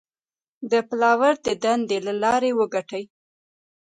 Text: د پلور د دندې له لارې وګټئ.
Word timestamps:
د 0.71 0.73
پلور 0.89 1.33
د 1.45 1.47
دندې 1.63 1.97
له 2.07 2.13
لارې 2.23 2.51
وګټئ. 2.59 3.03